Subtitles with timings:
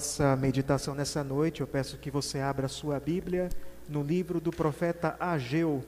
[0.00, 3.50] nossa meditação nessa noite, eu peço que você abra sua Bíblia
[3.86, 5.84] no livro do profeta Ageu,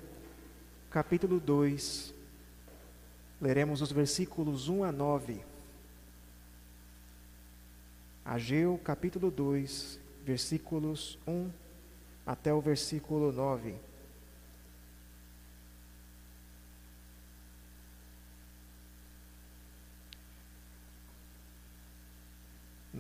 [0.91, 2.13] capítulo 2.
[3.41, 5.41] Leremos os versículos 1 a 9.
[8.23, 11.49] Ageu, capítulo 2, versículos 1
[12.27, 13.75] até o versículo 9.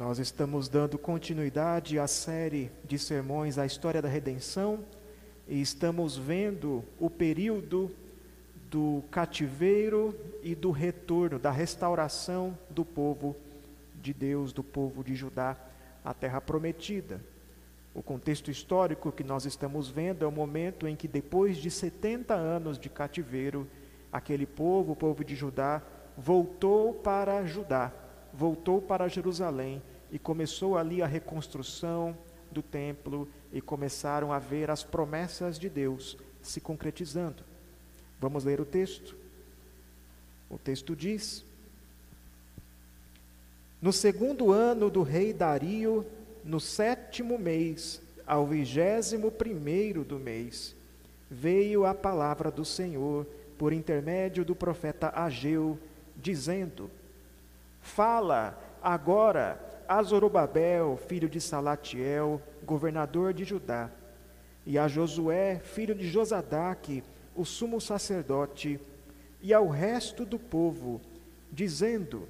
[0.05, 4.81] Nós estamos dando continuidade à série de sermões A História da Redenção
[5.47, 7.89] e estamos vendo o período
[8.69, 13.37] do cativeiro e do retorno, da restauração do povo
[14.03, 15.57] de Deus, do povo de Judá,
[16.05, 17.21] à terra prometida.
[17.95, 22.35] O contexto histórico que nós estamos vendo é o momento em que, depois de 70
[22.35, 23.69] anos de cativeiro,
[24.13, 25.81] aquele povo, o povo de Judá,
[26.19, 27.93] voltou para Judá
[28.33, 29.83] voltou para Jerusalém
[30.13, 32.17] e começou ali a reconstrução
[32.51, 37.43] do templo e começaram a ver as promessas de Deus se concretizando.
[38.21, 39.17] Vamos ler o texto.
[40.51, 41.43] O texto diz:
[43.81, 46.05] No segundo ano do rei Dario,
[46.45, 50.77] no sétimo mês, ao vigésimo primeiro do mês,
[51.31, 55.79] veio a palavra do Senhor por intermédio do profeta Ageu,
[56.17, 56.91] dizendo:
[57.81, 63.91] Fala agora a Zorobabel, filho de Salatiel, governador de Judá,
[64.65, 67.05] e a Josué, filho de Josadaque,
[67.37, 68.81] o sumo sacerdote,
[69.43, 70.99] e ao resto do povo,
[71.51, 72.27] dizendo: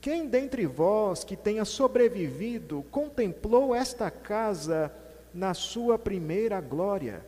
[0.00, 4.90] Quem dentre vós que tenha sobrevivido contemplou esta casa
[5.34, 7.22] na sua primeira glória?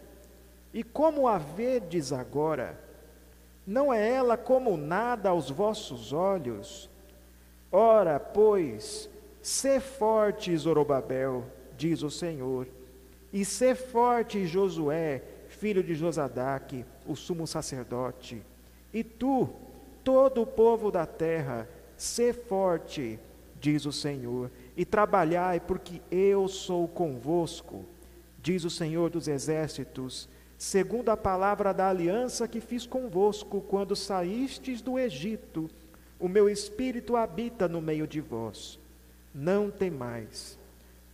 [0.72, 2.80] E como a vedes agora?
[3.66, 6.88] Não é ela como nada aos vossos olhos?
[7.70, 9.10] Ora, pois,
[9.48, 11.42] sê forte, Zorobabel,
[11.74, 12.68] diz o Senhor,
[13.32, 18.42] e sê forte, Josué, filho de Josadaque, o sumo sacerdote,
[18.92, 19.48] e tu,
[20.04, 21.66] todo o povo da terra,
[21.96, 23.18] sê forte,
[23.58, 27.86] diz o Senhor, e trabalhai, porque eu sou convosco,
[28.42, 30.28] diz o Senhor dos exércitos,
[30.58, 35.70] segundo a palavra da aliança que fiz convosco quando saístes do Egito,
[36.20, 38.78] o meu espírito habita no meio de vós.
[39.34, 40.58] Não temais,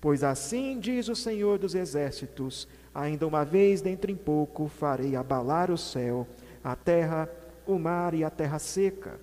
[0.01, 5.71] pois assim diz o Senhor dos exércitos: ainda uma vez dentro em pouco farei abalar
[5.71, 6.27] o céu,
[6.63, 7.29] a terra,
[7.67, 9.19] o mar e a terra seca.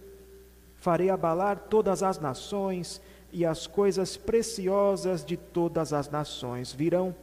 [0.76, 7.16] Farei abalar todas as nações e as coisas preciosas de todas as nações virão,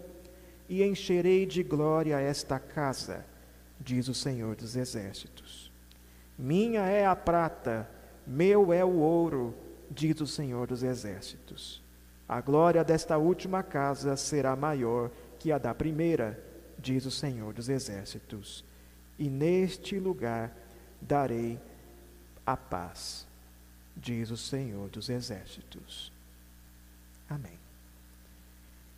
[0.69, 3.25] e encherei de glória esta casa,
[3.81, 5.73] diz o Senhor dos exércitos.
[6.39, 7.89] Minha é a prata,
[8.27, 9.55] meu é o ouro,
[9.91, 11.83] diz o Senhor dos Exércitos.
[12.29, 16.43] A glória desta última casa será maior que a da primeira,
[16.79, 18.65] diz o Senhor dos Exércitos.
[19.19, 20.55] E neste lugar
[21.01, 21.59] darei
[22.45, 23.27] a paz,
[23.97, 26.13] diz o Senhor dos Exércitos.
[27.29, 27.59] Amém.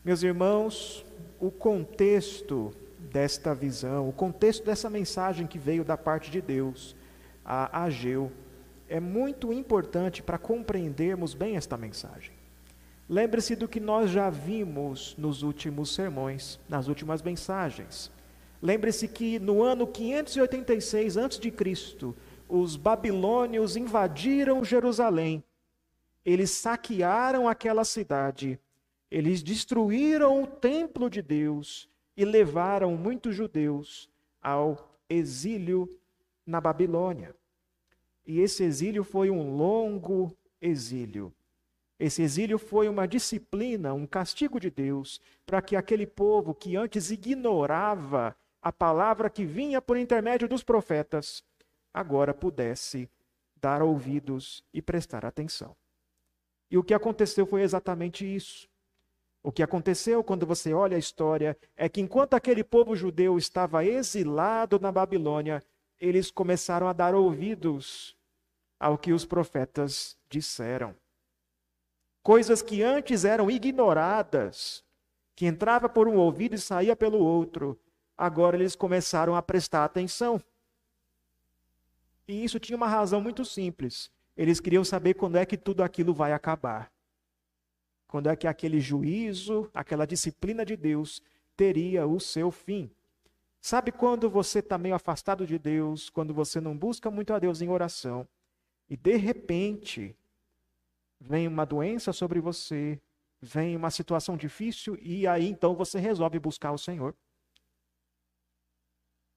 [0.05, 1.05] Meus irmãos,
[1.39, 2.75] o contexto
[3.13, 6.95] desta visão, o contexto dessa mensagem que veio da parte de Deus
[7.45, 8.31] a Ageu,
[8.91, 12.35] é muito importante para compreendermos bem esta mensagem.
[13.09, 18.11] Lembre-se do que nós já vimos nos últimos sermões, nas últimas mensagens.
[18.61, 22.15] Lembre-se que no ano 586 a.C.,
[22.49, 25.43] os babilônios invadiram Jerusalém.
[26.25, 28.59] Eles saquearam aquela cidade.
[29.09, 34.11] Eles destruíram o templo de Deus e levaram muitos judeus
[34.43, 35.89] ao exílio
[36.45, 37.40] na Babilônia.
[38.27, 41.33] E esse exílio foi um longo exílio.
[41.99, 47.11] Esse exílio foi uma disciplina, um castigo de Deus, para que aquele povo que antes
[47.11, 51.43] ignorava a palavra que vinha por intermédio dos profetas,
[51.93, 53.09] agora pudesse
[53.61, 55.77] dar ouvidos e prestar atenção.
[56.71, 58.69] E o que aconteceu foi exatamente isso.
[59.43, 63.85] O que aconteceu quando você olha a história é que enquanto aquele povo judeu estava
[63.85, 65.63] exilado na Babilônia,
[66.01, 68.17] eles começaram a dar ouvidos
[68.79, 70.97] ao que os profetas disseram.
[72.23, 74.83] Coisas que antes eram ignoradas,
[75.37, 77.79] que entrava por um ouvido e saía pelo outro,
[78.17, 80.43] agora eles começaram a prestar atenção.
[82.27, 84.11] E isso tinha uma razão muito simples.
[84.37, 86.91] Eles queriam saber quando é que tudo aquilo vai acabar.
[88.07, 91.23] Quando é que aquele juízo, aquela disciplina de Deus
[91.57, 92.91] teria o seu fim.
[93.61, 97.61] Sabe quando você está meio afastado de Deus, quando você não busca muito a Deus
[97.61, 98.27] em oração?
[98.91, 100.17] e de repente
[101.21, 103.01] vem uma doença sobre você,
[103.41, 107.15] vem uma situação difícil e aí então você resolve buscar o Senhor.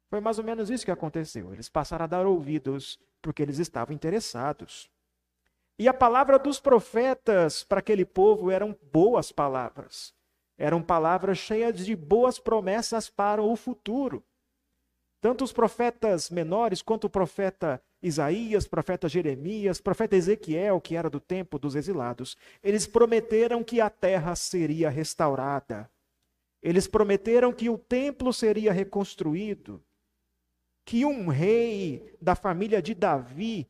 [0.09, 1.53] Foi mais ou menos isso que aconteceu.
[1.53, 4.89] Eles passaram a dar ouvidos porque eles estavam interessados.
[5.77, 10.13] E a palavra dos profetas para aquele povo eram boas palavras.
[10.57, 14.23] Eram palavras cheias de boas promessas para o futuro.
[15.19, 21.19] Tanto os profetas menores quanto o profeta Isaías, profeta Jeremias, profeta Ezequiel, que era do
[21.19, 25.89] tempo dos exilados, eles prometeram que a terra seria restaurada.
[26.61, 29.81] Eles prometeram que o templo seria reconstruído,
[30.85, 33.69] que um rei da família de Davi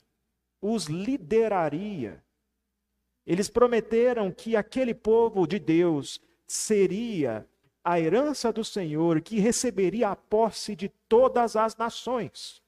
[0.59, 2.23] os lideraria.
[3.25, 7.47] Eles prometeram que aquele povo de Deus seria
[7.83, 12.61] a herança do Senhor, que receberia a posse de todas as nações.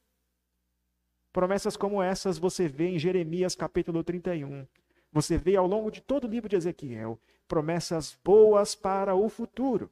[1.32, 4.66] Promessas como essas você vê em Jeremias capítulo 31.
[5.12, 9.90] Você vê ao longo de todo o livro de Ezequiel promessas boas para o futuro.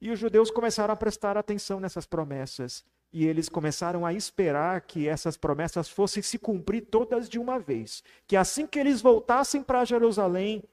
[0.00, 2.84] E os judeus começaram a prestar atenção nessas promessas.
[3.12, 8.02] E eles começaram a esperar que essas promessas fossem se cumprir todas de uma vez.
[8.26, 10.64] Que assim que eles voltassem para Jerusalém,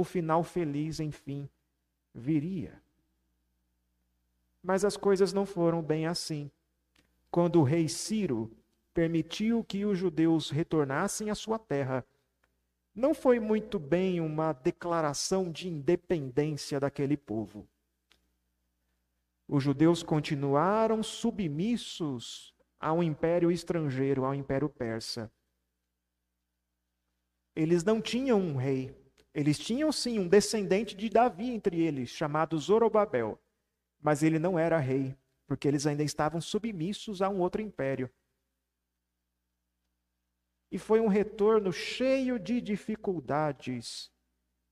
[0.00, 1.48] o final feliz, enfim,
[2.14, 2.80] viria.
[4.62, 6.50] Mas as coisas não foram bem assim
[7.30, 8.50] quando o rei Ciro
[8.94, 12.04] permitiu que os judeus retornassem à sua terra,
[12.94, 17.68] não foi muito bem uma declaração de independência daquele povo.
[19.46, 25.30] Os judeus continuaram submissos ao império estrangeiro, ao império persa.
[27.54, 28.94] Eles não tinham um rei.
[29.34, 33.38] Eles tinham sim um descendente de Davi entre eles, chamado Zorobabel,
[34.00, 35.16] mas ele não era rei
[35.48, 38.10] porque eles ainda estavam submissos a um outro império.
[40.70, 44.12] E foi um retorno cheio de dificuldades,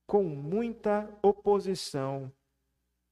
[0.06, 2.30] com muita oposição,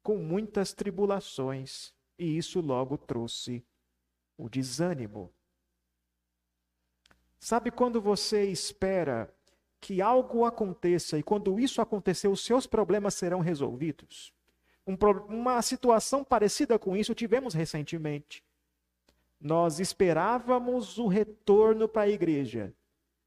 [0.02, 3.67] com muitas tribulações, e isso logo trouxe
[4.37, 5.32] o desânimo.
[7.41, 9.33] Sabe quando você espera
[9.84, 14.32] que algo aconteça e quando isso acontecer, os seus problemas serão resolvidos?
[14.86, 14.96] Um,
[15.28, 18.42] uma situação parecida com isso tivemos recentemente.
[19.38, 22.72] Nós esperávamos o retorno para a igreja.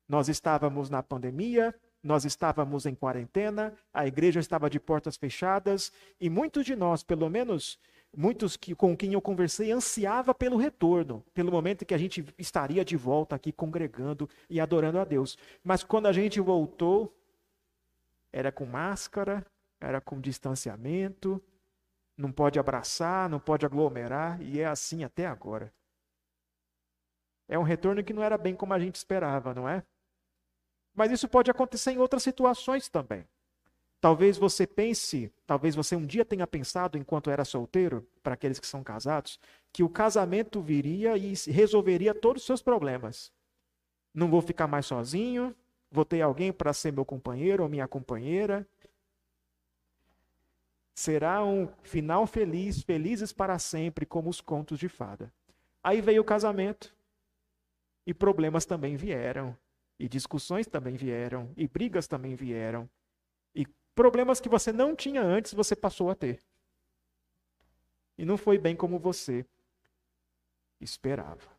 [0.09, 6.27] Nós estávamos na pandemia, nós estávamos em quarentena, a igreja estava de portas fechadas e
[6.27, 7.77] muitos de nós, pelo menos
[8.17, 12.83] muitos que, com quem eu conversei, ansiava pelo retorno, pelo momento que a gente estaria
[12.83, 15.37] de volta aqui congregando e adorando a Deus.
[15.63, 17.15] Mas quando a gente voltou,
[18.33, 19.45] era com máscara,
[19.79, 21.39] era com distanciamento,
[22.17, 25.71] não pode abraçar, não pode aglomerar, e é assim até agora.
[27.47, 29.83] É um retorno que não era bem como a gente esperava, não é?
[30.91, 33.23] Mas isso pode acontecer em outras situações também.
[34.07, 38.65] Talvez você pense, talvez você um dia tenha pensado, enquanto era solteiro, para aqueles que
[38.65, 39.37] são casados,
[39.73, 43.33] que o casamento viria e resolveria todos os seus problemas.
[44.13, 45.53] Não vou ficar mais sozinho,
[45.91, 48.65] vou ter alguém para ser meu companheiro ou minha companheira,
[50.95, 55.33] Será um final feliz, felizes para sempre, como os contos de fada.
[55.83, 56.95] Aí veio o casamento.
[58.05, 59.53] E problemas também vieram.
[59.99, 61.51] E discussões também vieram.
[61.57, 62.89] E brigas também vieram.
[63.97, 66.39] Problemas que você não tinha antes, você passou a ter.
[68.15, 69.43] E não foi bem como você
[70.79, 71.49] esperava.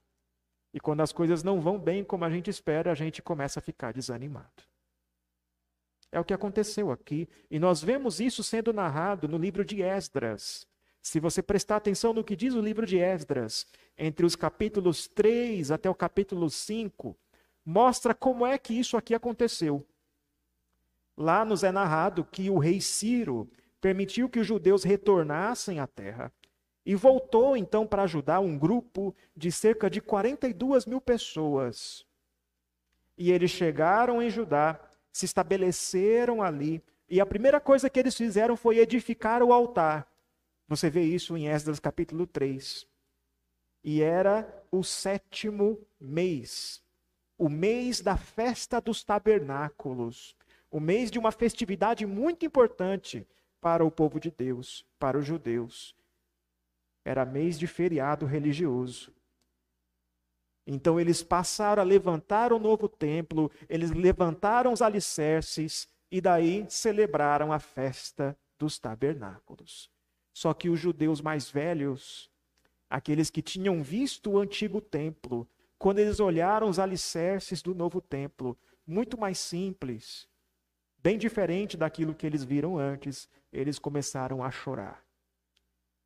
[0.73, 3.62] E quando as coisas não vão bem como a gente espera, a gente começa a
[3.62, 4.62] ficar desanimado.
[6.12, 7.28] É o que aconteceu aqui.
[7.50, 10.64] E nós vemos isso sendo narrado no livro de Esdras.
[11.02, 13.66] Se você prestar atenção no que diz o livro de Esdras,
[13.97, 17.18] entre os capítulos 3 até o capítulo 5,
[17.64, 19.85] mostra como é que isso aqui aconteceu.
[21.21, 26.33] Lá nos é narrado que o rei Ciro permitiu que os judeus retornassem à terra
[26.87, 32.07] e voltou então para ajudar um grupo de cerca de 42 mil pessoas.
[33.17, 34.81] E eles chegaram em Judá
[35.13, 36.81] se estabeleceram ali.
[37.11, 40.07] E a primeira coisa que eles fizeram foi edificar o altar.
[40.69, 42.87] Você vê isso em Esdras capítulo 3.
[43.83, 46.81] E era o sétimo mês,
[47.37, 50.38] o mês da festa dos tabernáculos,
[50.71, 53.27] o mês de uma festividade muito importante
[53.61, 55.95] para o povo de Deus, para os judeus.
[57.05, 59.13] Era mês de feriado religioso.
[60.67, 67.53] Então eles passaram a levantar o novo templo, eles levantaram os alicerces e daí celebraram
[67.53, 69.91] a festa dos tabernáculos.
[70.35, 72.31] Só que os judeus mais velhos,
[72.89, 75.49] aqueles que tinham visto o antigo templo,
[75.79, 78.57] quando eles olharam os alicerces do novo templo,
[78.87, 80.29] muito mais simples,
[80.99, 85.05] bem diferente daquilo que eles viram antes, eles começaram a chorar.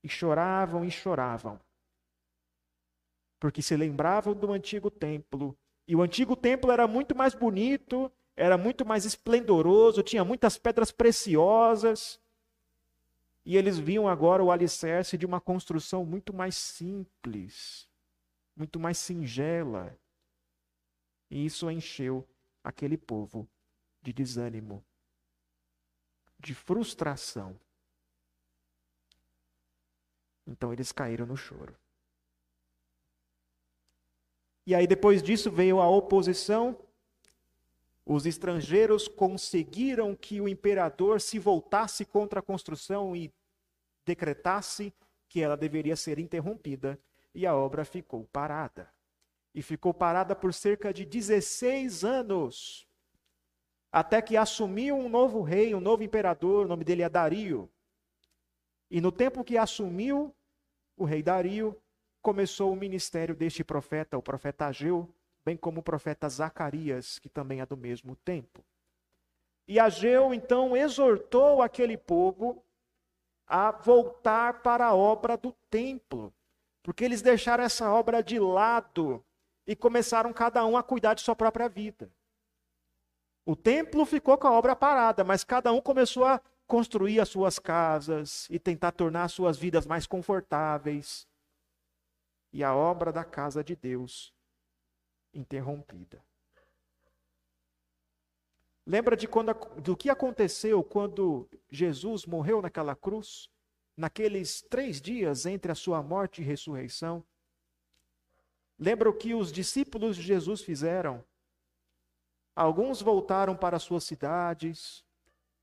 [0.02, 1.61] E choravam e choravam.
[3.38, 5.56] Porque se lembravam do antigo templo.
[5.87, 10.92] E o antigo templo era muito mais bonito, era muito mais esplendoroso, tinha muitas pedras
[10.92, 12.20] preciosas.
[13.44, 17.88] E eles viam agora o alicerce de uma construção muito mais simples,
[18.56, 19.96] muito mais singela.
[21.28, 22.26] E isso encheu
[22.62, 23.49] aquele povo
[24.02, 24.85] de desânimo,
[26.38, 27.59] de frustração.
[30.47, 31.75] Então eles caíram no choro.
[34.66, 36.78] E aí depois disso veio a oposição.
[38.04, 43.32] Os estrangeiros conseguiram que o imperador se voltasse contra a construção e
[44.04, 44.92] decretasse
[45.28, 47.00] que ela deveria ser interrompida,
[47.35, 48.92] e a obra ficou parada.
[49.54, 52.87] E ficou parada por cerca de 16 anos
[53.92, 57.70] até que assumiu um novo rei, um novo imperador, o nome dele é Dario.
[58.90, 60.34] E no tempo que assumiu
[60.96, 61.78] o rei Dario,
[62.22, 67.61] começou o ministério deste profeta, o profeta Ageu, bem como o profeta Zacarias, que também
[67.61, 68.64] é do mesmo tempo.
[69.68, 72.64] E Ageu então exortou aquele povo
[73.46, 76.32] a voltar para a obra do templo,
[76.82, 79.22] porque eles deixaram essa obra de lado
[79.66, 82.11] e começaram cada um a cuidar de sua própria vida.
[83.44, 87.58] O templo ficou com a obra parada, mas cada um começou a construir as suas
[87.58, 91.26] casas e tentar tornar suas vidas mais confortáveis.
[92.52, 94.32] E a obra da casa de Deus
[95.34, 96.22] interrompida.
[98.87, 103.49] Lembra de quando, do que aconteceu quando Jesus morreu naquela cruz?
[103.96, 107.25] Naqueles três dias entre a sua morte e ressurreição?
[108.78, 111.25] Lembra o que os discípulos de Jesus fizeram?
[112.54, 115.04] Alguns voltaram para suas cidades,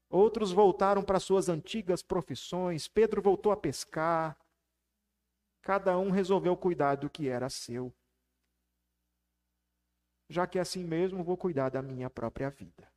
[0.09, 2.87] outros voltaram para suas antigas profissões.
[2.87, 4.37] Pedro voltou a pescar.
[5.61, 7.93] Cada um resolveu cuidar do que era seu.
[10.27, 12.87] Já que assim mesmo, vou cuidar da minha própria vida.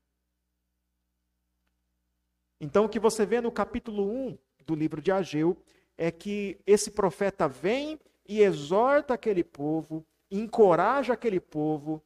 [2.60, 5.60] Então, o que você vê no capítulo 1 do livro de Ageu
[5.98, 12.02] é que esse profeta vem e exorta aquele povo, encoraja aquele povo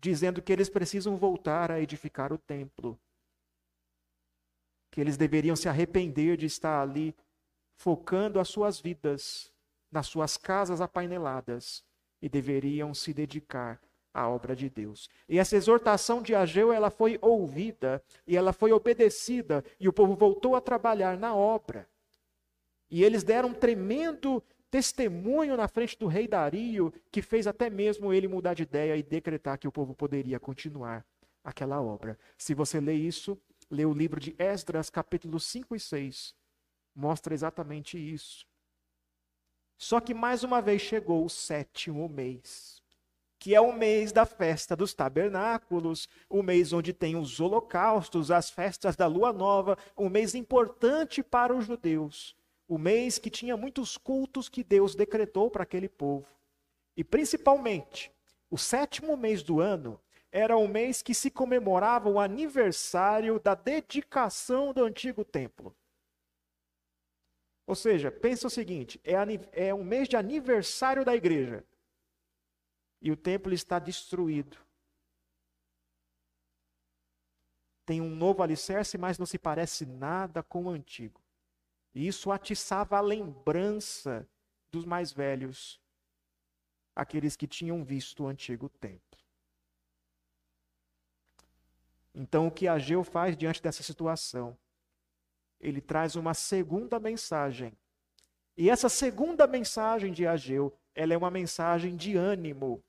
[0.00, 2.98] dizendo que eles precisam voltar a edificar o templo.
[4.90, 7.14] Que eles deveriam se arrepender de estar ali
[7.76, 9.52] focando as suas vidas
[9.90, 11.84] nas suas casas apaineladas
[12.20, 13.80] e deveriam se dedicar
[14.12, 15.08] à obra de Deus.
[15.28, 20.14] E essa exortação de Ageu, ela foi ouvida e ela foi obedecida e o povo
[20.14, 21.88] voltou a trabalhar na obra.
[22.90, 28.12] E eles deram um tremendo testemunho na frente do rei Dario, que fez até mesmo
[28.12, 31.04] ele mudar de ideia e decretar que o povo poderia continuar
[31.42, 32.18] aquela obra.
[32.36, 33.38] Se você lê isso,
[33.70, 36.34] lê o livro de Esdras, capítulos 5 e 6,
[36.94, 38.46] mostra exatamente isso.
[39.76, 42.82] Só que mais uma vez chegou o sétimo mês,
[43.38, 48.50] que é o mês da festa dos tabernáculos, o mês onde tem os holocaustos, as
[48.50, 52.36] festas da lua nova, um mês importante para os judeus
[52.68, 56.28] o mês que tinha muitos cultos que Deus decretou para aquele povo.
[56.94, 58.12] E principalmente,
[58.50, 59.98] o sétimo mês do ano
[60.30, 65.74] era o mês que se comemorava o aniversário da dedicação do antigo templo.
[67.66, 69.14] Ou seja, pensa o seguinte: é,
[69.68, 71.64] é um mês de aniversário da igreja.
[73.00, 74.58] E o templo está destruído.
[77.86, 81.22] Tem um novo alicerce, mas não se parece nada com o antigo.
[81.98, 84.24] E isso atiçava a lembrança
[84.70, 85.80] dos mais velhos,
[86.94, 89.18] aqueles que tinham visto o antigo templo.
[92.14, 94.56] Então, o que Ageu faz diante dessa situação?
[95.58, 97.76] Ele traz uma segunda mensagem.
[98.56, 102.80] E essa segunda mensagem de Ageu, ela é uma mensagem de ânimo.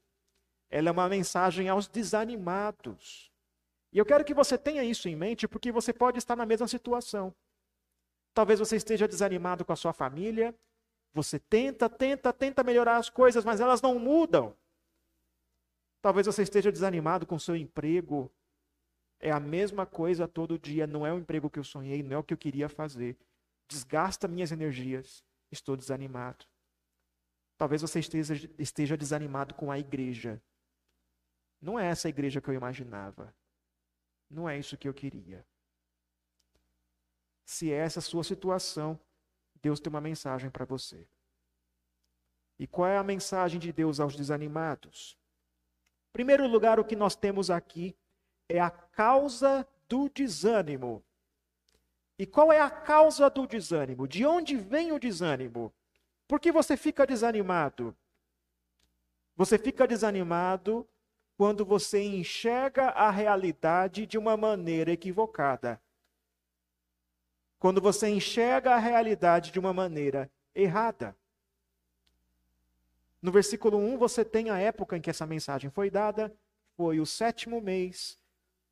[0.70, 3.32] Ela é uma mensagem aos desanimados.
[3.92, 6.68] E eu quero que você tenha isso em mente, porque você pode estar na mesma
[6.68, 7.34] situação.
[8.34, 10.56] Talvez você esteja desanimado com a sua família.
[11.14, 14.56] Você tenta, tenta, tenta melhorar as coisas, mas elas não mudam.
[16.02, 18.32] Talvez você esteja desanimado com o seu emprego.
[19.20, 20.88] É a mesma coisa todo dia.
[20.88, 23.18] Não é o emprego que eu sonhei, não é o que eu queria fazer.
[23.68, 25.24] Desgasta minhas energias.
[25.52, 26.46] Estou desanimado.
[27.58, 30.42] Talvez você esteja, esteja desanimado com a igreja.
[31.62, 33.36] Não é essa a igreja que eu imaginava.
[34.30, 35.46] Não é isso que eu queria.
[37.50, 39.00] Se é essa a sua situação,
[39.60, 41.08] Deus tem uma mensagem para você.
[42.60, 45.18] E qual é a mensagem de Deus aos desanimados?
[46.10, 47.98] Em primeiro lugar, o que nós temos aqui
[48.48, 51.04] é a causa do desânimo.
[52.20, 54.08] E qual é a causa do desânimo?
[54.08, 55.74] De onde vem o desânimo?
[56.28, 57.98] Por que você fica desanimado?
[59.36, 60.88] Você fica desanimado
[61.36, 65.82] quando você enxerga a realidade de uma maneira equivocada.
[67.60, 71.16] Quando você enxerga a realidade de uma maneira errada.
[73.22, 76.34] No versículo 1, você tem a época em que essa mensagem foi dada,
[76.78, 78.18] foi o sétimo mês,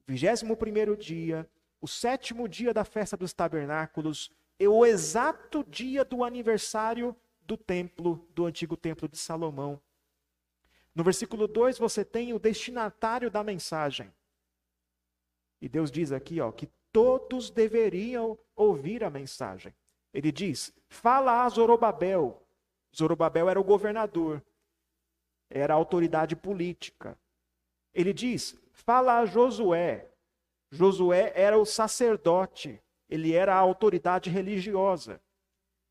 [0.08, 1.48] vigésimo primeiro dia,
[1.82, 8.26] o sétimo dia da festa dos tabernáculos, e o exato dia do aniversário do templo,
[8.34, 9.80] do antigo templo de Salomão.
[10.96, 14.12] No versículo 2 você tem o destinatário da mensagem.
[15.62, 19.72] E Deus diz aqui, ó, que todos deveriam ouvir a mensagem.
[20.12, 22.42] Ele diz: "Fala a Zorobabel".
[22.96, 24.44] Zorobabel era o governador,
[25.48, 27.16] era a autoridade política.
[27.94, 30.10] Ele diz: "Fala a Josué".
[30.72, 35.22] Josué era o sacerdote, ele era a autoridade religiosa.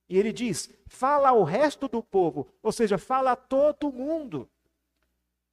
[0.08, 4.50] E ele diz: "Fala ao resto do povo", ou seja, fala a todo mundo.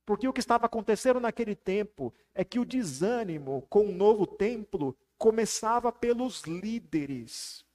[0.03, 4.97] Porque o que estava acontecendo naquele tempo é que o desânimo com o novo templo
[5.23, 7.65] começava pelos líderes,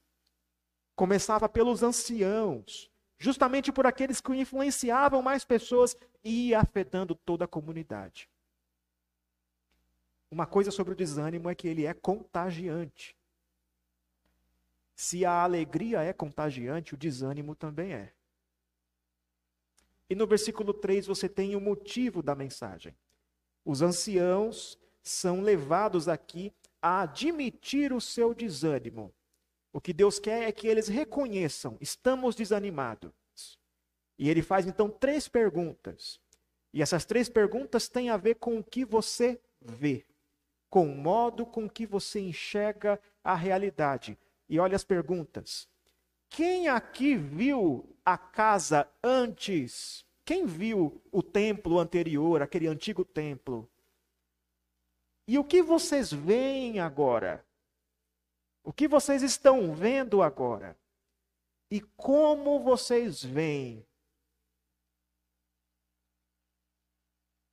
[0.95, 7.47] começava pelos anciãos, justamente por aqueles que influenciavam mais pessoas e ia afetando toda a
[7.47, 8.29] comunidade.
[10.29, 13.17] Uma coisa sobre o desânimo é que ele é contagiante.
[14.95, 18.13] Se a alegria é contagiante, o desânimo também é.
[20.07, 22.95] E no versículo 3 você tem o motivo da mensagem.
[23.65, 29.13] Os anciãos são levados aqui a admitir o seu desânimo.
[29.71, 33.11] O que Deus quer é que eles reconheçam: estamos desanimados.
[34.17, 36.19] E ele faz então três perguntas.
[36.73, 40.05] E essas três perguntas têm a ver com o que você vê,
[40.69, 44.17] com o modo com que você enxerga a realidade.
[44.47, 45.67] E olha as perguntas.
[46.29, 50.05] Quem aqui viu a casa antes?
[50.23, 53.67] Quem viu o templo anterior, aquele antigo templo?
[55.29, 57.45] E o que vocês veem agora?
[58.63, 60.75] O que vocês estão vendo agora?
[61.69, 63.85] E como vocês veem?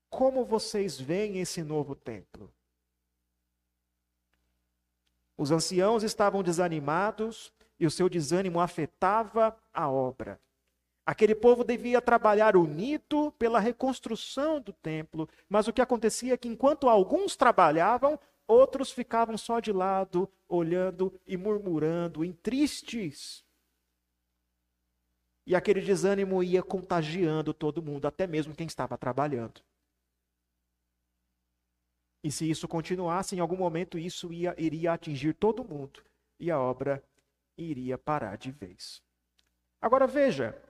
[0.08, 2.50] Como vocês veem esse novo templo?
[5.36, 10.40] Os anciãos estavam desanimados e o seu desânimo afetava a obra.
[11.06, 16.48] Aquele povo devia trabalhar unido pela reconstrução do templo, mas o que acontecia é que
[16.48, 23.44] enquanto alguns trabalhavam, outros ficavam só de lado, olhando e murmurando, em tristes.
[25.46, 29.62] E aquele desânimo ia contagiando todo mundo, até mesmo quem estava trabalhando.
[32.24, 36.02] E se isso continuasse, em algum momento isso ia, iria atingir todo mundo
[36.40, 37.00] e a obra
[37.56, 39.00] iria parar de vez.
[39.80, 40.60] Agora veja,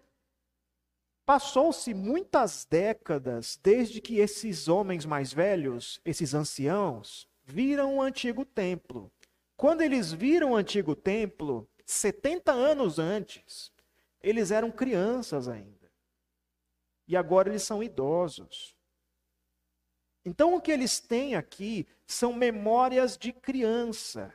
[1.27, 9.13] passou-se muitas décadas desde que esses homens mais velhos, esses anciãos, viram o antigo templo.
[9.57, 13.73] Quando eles viram o antigo templo, 70 anos antes,
[14.23, 15.91] eles eram crianças ainda.
[17.09, 18.77] E agora eles são idosos.
[20.25, 24.33] Então o que eles têm aqui são memórias de criança.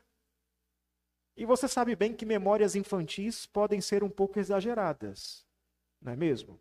[1.38, 5.46] E você sabe bem que memórias infantis podem ser um pouco exageradas,
[6.02, 6.60] não é mesmo?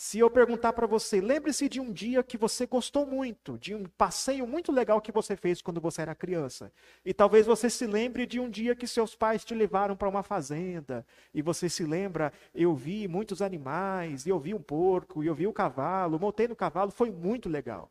[0.00, 3.84] Se eu perguntar para você, lembre-se de um dia que você gostou muito, de um
[3.84, 6.72] passeio muito legal que você fez quando você era criança.
[7.04, 10.22] E talvez você se lembre de um dia que seus pais te levaram para uma
[10.22, 11.04] fazenda.
[11.34, 15.50] E você se lembra, eu vi muitos animais, eu vi um porco, eu vi o
[15.50, 17.90] um cavalo, montei no cavalo, foi muito legal.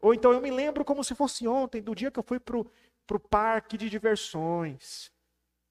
[0.00, 2.56] Ou então eu me lembro como se fosse ontem, do dia que eu fui para
[2.58, 5.12] o parque de diversões.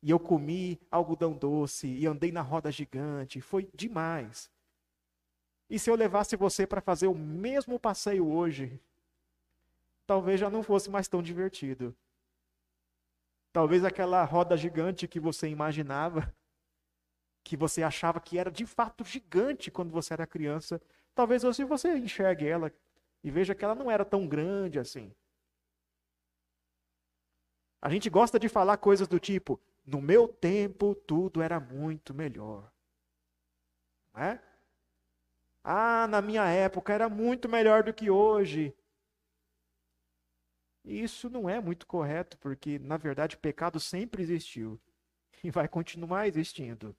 [0.01, 3.41] E eu comi algodão doce e andei na roda gigante.
[3.41, 4.49] Foi demais.
[5.71, 8.77] E se eu levasse você para fazer o mesmo passeio hoje,
[10.05, 11.95] talvez já não fosse mais tão divertido.
[13.53, 16.35] Talvez aquela roda gigante que você imaginava,
[17.41, 20.81] que você achava que era de fato gigante quando você era criança,
[21.15, 22.69] talvez hoje você enxergue ela
[23.23, 25.15] e veja que ela não era tão grande assim.
[27.81, 32.69] A gente gosta de falar coisas do tipo: no meu tempo tudo era muito melhor.
[34.13, 34.50] Não é?
[35.63, 38.75] Ah, na minha época era muito melhor do que hoje.
[40.83, 44.79] Isso não é muito correto, porque na verdade o pecado sempre existiu
[45.43, 46.95] e vai continuar existindo.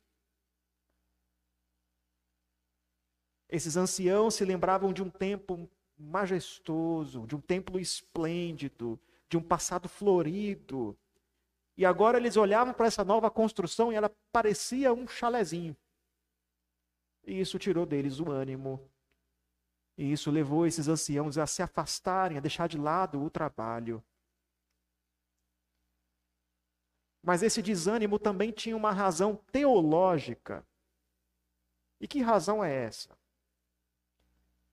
[3.48, 8.98] Esses anciãos se lembravam de um tempo majestoso, de um templo esplêndido,
[9.29, 10.96] de um passado florido.
[11.77, 15.77] E agora eles olhavam para essa nova construção e ela parecia um chalezinho.
[17.24, 18.80] E isso tirou deles o ânimo.
[19.96, 24.02] E isso levou esses anciãos a se afastarem, a deixar de lado o trabalho.
[27.22, 30.66] Mas esse desânimo também tinha uma razão teológica.
[32.00, 33.16] E que razão é essa?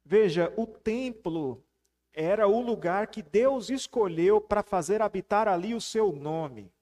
[0.03, 1.63] Veja, o templo
[2.11, 6.73] era o lugar que Deus escolheu para fazer habitar ali o seu nome.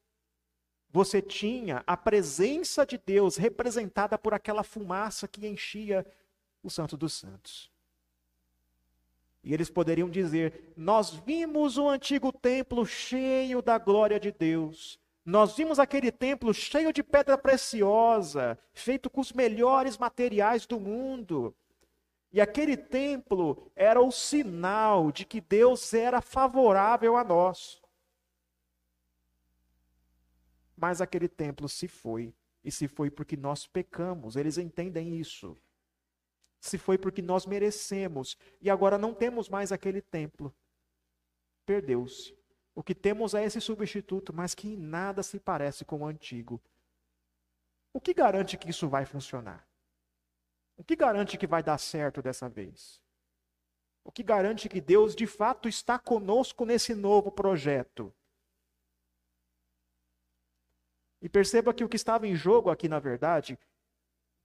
[0.90, 6.06] Você tinha a presença de Deus representada por aquela fumaça que enchia
[6.64, 7.72] o Santo dos Santos.
[9.44, 15.00] E eles poderiam dizer: Nós vimos o antigo templo cheio da glória de Deus.
[15.26, 21.54] Nós vimos aquele templo cheio de pedra preciosa, feito com os melhores materiais do mundo.
[22.32, 27.82] E aquele templo era o sinal de que Deus era favorável a nós.
[30.78, 35.58] Mas aquele templo se foi, e se foi porque nós pecamos, eles entendem isso.
[36.60, 40.54] Se foi porque nós merecemos, e agora não temos mais aquele templo.
[41.66, 42.38] Perdeu-se.
[42.76, 46.62] O que temos é esse substituto, mas que em nada se parece com o antigo.
[47.92, 49.68] O que garante que isso vai funcionar?
[50.78, 53.02] O que garante que vai dar certo dessa vez?
[54.04, 58.14] O que garante que Deus de fato está conosco nesse novo projeto?
[61.22, 63.58] E perceba que o que estava em jogo aqui, na verdade,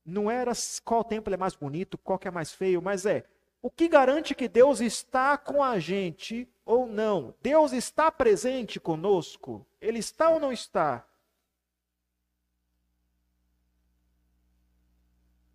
[0.05, 0.53] não era
[0.85, 3.25] qual templo é mais bonito, qual que é mais feio, mas é
[3.61, 7.33] o que garante que Deus está com a gente ou não?
[7.41, 9.65] Deus está presente conosco?
[9.81, 11.07] Ele está ou não está?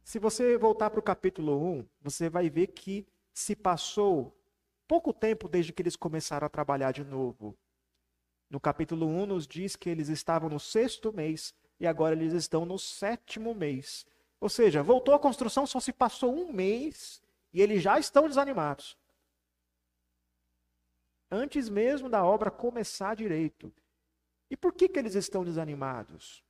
[0.06, 4.34] Se você voltar para o capítulo 1, você vai ver que se passou
[4.88, 7.58] pouco tempo desde que eles começaram a trabalhar de novo.
[8.49, 12.65] No capítulo 1 nos diz que eles estavam no sexto mês e agora eles estão
[12.65, 14.05] no sétimo mês.
[14.39, 18.97] Ou seja, voltou a construção, só se passou um mês e eles já estão desanimados.
[21.29, 23.73] Antes mesmo da obra começar direito.
[24.49, 26.41] E por que, que eles estão desanimados?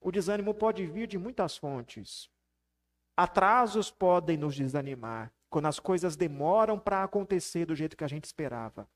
[0.00, 2.30] O desânimo pode vir de muitas fontes.
[3.16, 8.24] Atrasos podem nos desanimar quando as coisas demoram para acontecer do jeito que a gente
[8.24, 8.88] esperava.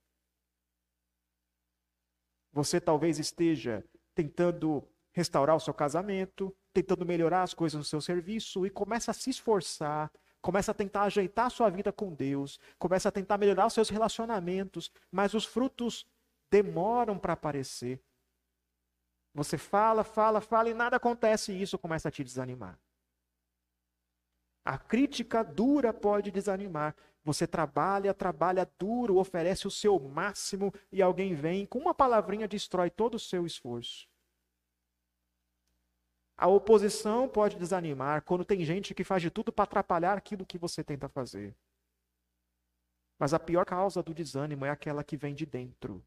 [2.53, 3.85] Você talvez esteja
[4.15, 9.15] tentando restaurar o seu casamento, tentando melhorar as coisas no seu serviço e começa a
[9.15, 13.67] se esforçar, começa a tentar ajeitar a sua vida com Deus, começa a tentar melhorar
[13.67, 16.07] os seus relacionamentos, mas os frutos
[16.51, 18.01] demoram para aparecer.
[19.35, 22.79] Você fala, fala, fala e nada acontece e isso começa a te desanimar.
[24.69, 26.95] A crítica dura pode desanimar.
[27.25, 32.91] Você trabalha, trabalha duro, oferece o seu máximo e alguém vem com uma palavrinha destrói
[32.91, 34.07] todo o seu esforço.
[36.37, 40.59] A oposição pode desanimar quando tem gente que faz de tudo para atrapalhar aquilo que
[40.59, 41.57] você tenta fazer.
[43.19, 46.05] Mas a pior causa do desânimo é aquela que vem de dentro.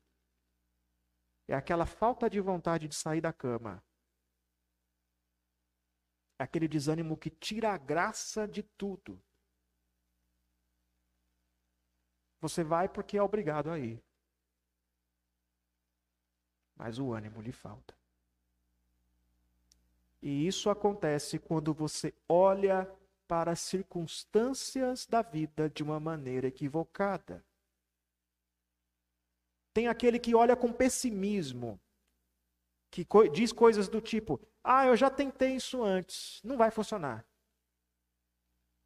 [1.47, 3.83] É aquela falta de vontade de sair da cama.
[6.41, 9.21] Aquele desânimo que tira a graça de tudo.
[12.39, 14.01] Você vai porque é obrigado a ir.
[16.75, 17.95] Mas o ânimo lhe falta.
[20.21, 22.91] E isso acontece quando você olha
[23.27, 27.45] para as circunstâncias da vida de uma maneira equivocada.
[29.73, 31.79] Tem aquele que olha com pessimismo,
[32.91, 37.25] que co diz coisas do tipo: Ah, eu já tentei isso antes, não vai funcionar.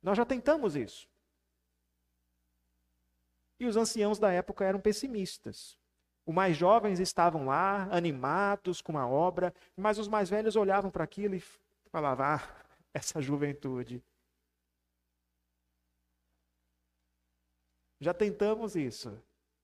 [0.02, 1.10] Nós já tentamos isso.
[3.60, 5.78] E os anciãos da época eram pessimistas.
[6.26, 11.04] Os mais jovens estavam lá, animados com a obra, mas os mais velhos olhavam para
[11.04, 11.44] aquilo e
[11.92, 14.04] falavam: Ah, essa juventude.
[18.00, 19.20] Já tentamos isso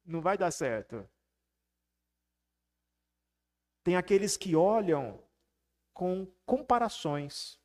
[0.06, 1.08] não vai dar certo.
[3.84, 5.20] Tem aqueles que olham
[5.94, 7.60] com comparações,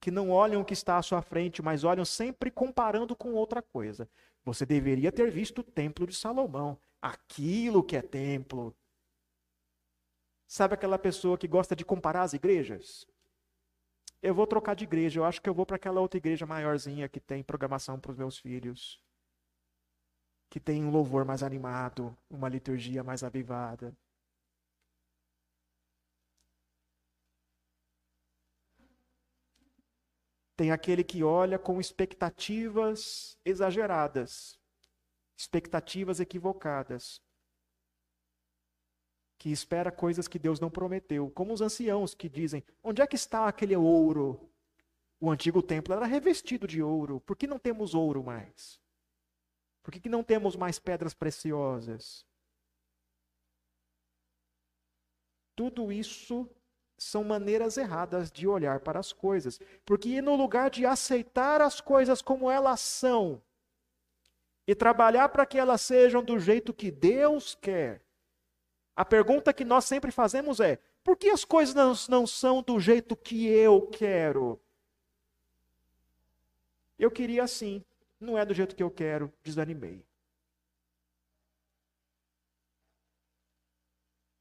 [0.00, 3.62] que não olham o que está à sua frente, mas olham sempre comparando com outra
[3.62, 4.08] coisa.
[4.44, 8.76] Você deveria ter visto o templo de Salomão, aquilo que é templo.
[10.46, 13.06] Sabe aquela pessoa que gosta de comparar as igrejas?
[14.22, 17.08] Eu vou trocar de igreja, eu acho que eu vou para aquela outra igreja maiorzinha
[17.08, 19.03] que tem programação para os meus filhos
[20.54, 23.92] que tem um louvor mais animado, uma liturgia mais avivada.
[30.56, 34.56] Tem aquele que olha com expectativas exageradas.
[35.36, 37.20] expectativas equivocadas,
[39.36, 43.16] que espera coisas que Deus não prometeu, como os anciãos que dizem: onde é que
[43.16, 44.48] está aquele ouro?
[45.18, 48.83] O antigo templo era revestido de ouro, por que não temos ouro mais?
[49.84, 52.26] Por que, que não temos mais pedras preciosas?
[55.54, 56.48] Tudo isso
[56.96, 59.60] são maneiras erradas de olhar para as coisas.
[59.84, 63.42] Porque no lugar de aceitar as coisas como elas são
[64.66, 68.02] e trabalhar para que elas sejam do jeito que Deus quer,
[68.96, 72.80] a pergunta que nós sempre fazemos é: por que as coisas não, não são do
[72.80, 74.58] jeito que eu quero?
[76.98, 77.84] Eu queria assim,
[78.20, 80.04] não é do jeito que eu quero, desanimei.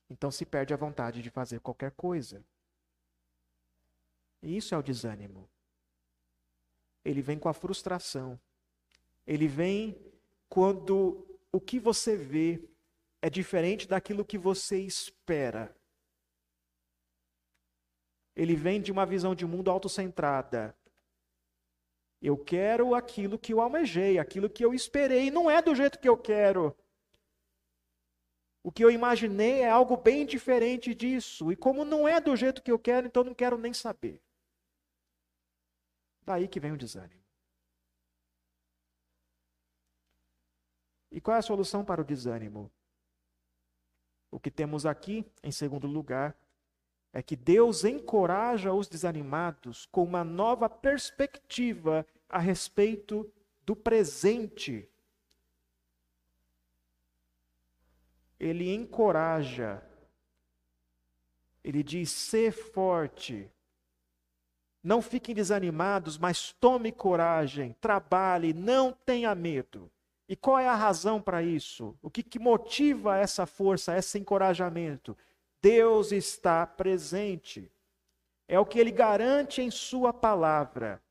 [0.09, 2.45] Então se perde a vontade de fazer qualquer coisa.
[4.41, 5.49] E isso é o desânimo.
[7.03, 8.39] Ele vem com a frustração.
[9.25, 9.97] Ele vem
[10.47, 12.63] quando o que você vê
[13.21, 15.75] é diferente daquilo que você espera.
[18.35, 20.75] Ele vem de uma visão de mundo autocentrada.
[22.23, 26.07] Eu quero aquilo que eu almejei, aquilo que eu esperei, não é do jeito que
[26.07, 26.73] eu quero.
[28.63, 31.51] O que eu imaginei é algo bem diferente disso.
[31.51, 34.21] E como não é do jeito que eu quero, então não quero nem saber.
[36.21, 37.21] Daí que vem o desânimo.
[41.11, 42.71] E qual é a solução para o desânimo?
[44.31, 46.33] O que temos aqui, em segundo lugar,
[47.13, 53.31] é que Deus encoraja os desanimados com uma nova perspectiva a respeito
[53.63, 54.89] do presente.
[58.39, 59.81] Ele encoraja,
[61.63, 63.49] ele diz: ser forte,
[64.83, 69.89] não fiquem desanimados, mas tome coragem, trabalhe, não tenha medo.
[70.27, 71.95] E qual é a razão para isso?
[72.01, 75.15] O que, que motiva essa força, esse encorajamento?
[75.63, 77.71] Deus está presente.
[78.49, 81.01] É o que ele garante em Sua palavra.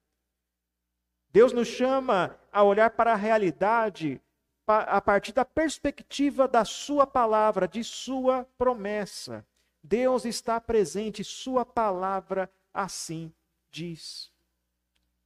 [1.30, 4.20] Deus nos chama a olhar para a realidade
[4.66, 9.42] a partir da perspectiva da Sua palavra, de Sua promessa.
[9.82, 13.32] Deus está presente, Sua palavra assim
[13.70, 14.30] diz.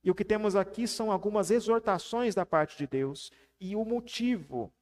[0.04, 4.72] E o que temos aqui são algumas exortações da parte de Deus e o motivo,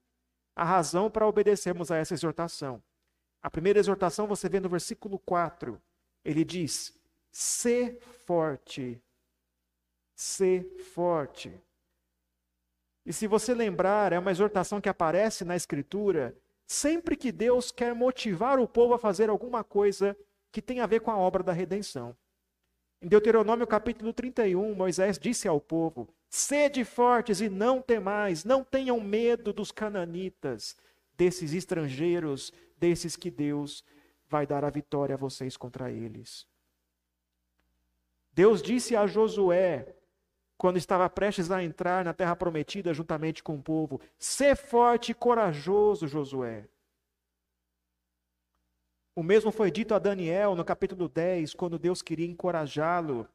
[0.54, 2.82] a razão para obedecermos a essa exortação.
[3.44, 5.80] A primeira exortação você vê no versículo 4.
[6.24, 6.98] Ele diz:
[7.30, 9.00] "Sê forte
[10.14, 11.52] ser forte.
[13.04, 17.94] E se você lembrar, é uma exortação que aparece na Escritura sempre que Deus quer
[17.94, 20.16] motivar o povo a fazer alguma coisa
[20.50, 22.16] que tem a ver com a obra da redenção.
[23.02, 28.98] Em Deuteronômio capítulo 31, Moisés disse ao povo: Sede fortes e não temais, não tenham
[28.98, 30.76] medo dos cananitas,
[31.16, 33.84] desses estrangeiros, desses que Deus
[34.28, 36.46] vai dar a vitória a vocês contra eles.
[38.32, 39.94] Deus disse a Josué
[40.56, 45.14] quando estava prestes a entrar na terra prometida juntamente com o povo: Sê forte e
[45.14, 46.68] corajoso, Josué.
[49.16, 53.28] O mesmo foi dito a Daniel no capítulo 10, quando Deus queria encorajá-lo.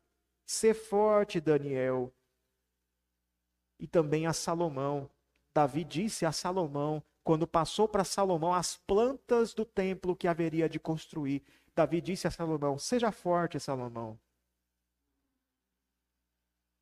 [0.45, 2.13] Sê forte, Daniel.
[3.80, 5.10] E também a Salomão.
[5.54, 10.79] Davi disse a Salomão, quando passou para Salomão as plantas do templo que haveria de
[10.79, 11.43] construir,
[11.75, 14.19] Davi disse a Salomão: Seja forte, Salomão.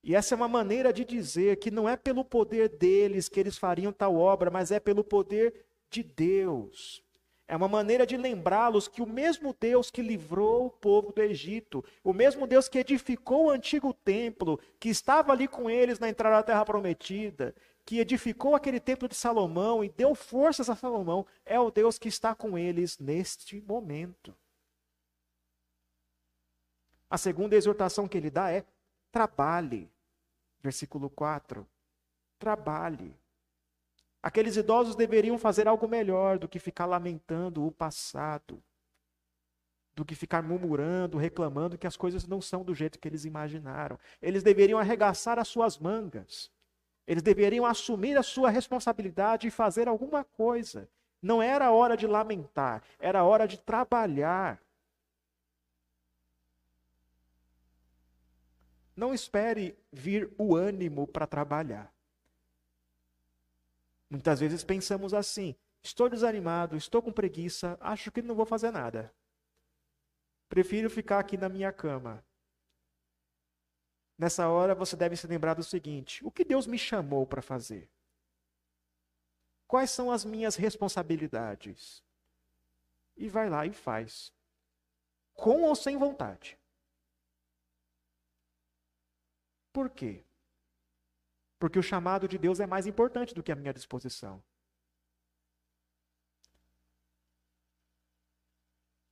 [0.03, 3.57] E essa é uma maneira de dizer que não é pelo poder deles que eles
[3.57, 7.03] fariam tal obra, mas é pelo poder de Deus.
[7.47, 11.83] É uma maneira de lembrá-los que o mesmo Deus que livrou o povo do Egito,
[12.03, 16.37] o mesmo Deus que edificou o antigo templo, que estava ali com eles na entrada
[16.37, 17.55] da terra prometida,
[17.87, 22.09] que edificou aquele templo de Salomão e deu forças a Salomão, é o Deus que
[22.09, 24.35] está com eles neste momento.
[27.09, 28.65] A segunda exortação que ele dá é:
[29.09, 29.89] trabalhe.
[30.61, 31.65] Versículo 4.
[32.37, 33.15] Trabalhe.
[34.21, 38.61] Aqueles idosos deveriam fazer algo melhor do que ficar lamentando o passado,
[39.95, 43.97] do que ficar murmurando, reclamando que as coisas não são do jeito que eles imaginaram.
[44.21, 46.51] Eles deveriam arregaçar as suas mangas.
[47.07, 50.89] Eles deveriam assumir a sua responsabilidade e fazer alguma coisa.
[51.21, 54.61] Não era hora de lamentar, era hora de trabalhar.
[58.95, 61.91] Não espere vir o ânimo para trabalhar.
[64.09, 69.13] Muitas vezes pensamos assim: estou desanimado, estou com preguiça, acho que não vou fazer nada.
[70.49, 72.23] Prefiro ficar aqui na minha cama.
[74.17, 77.89] Nessa hora você deve se lembrar do seguinte: o que Deus me chamou para fazer?
[79.67, 82.03] Quais são as minhas responsabilidades?
[83.15, 84.33] E vai lá e faz.
[85.33, 86.57] Com ou sem vontade.
[89.71, 90.23] Por quê?
[91.59, 94.43] Porque o chamado de Deus é mais importante do que a minha disposição.